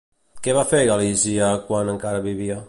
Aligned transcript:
Què 0.47 0.55
va 0.59 0.63
fer 0.71 0.79
Galizia 0.91 1.51
quan 1.69 1.93
encara 1.95 2.25
vivia? 2.29 2.59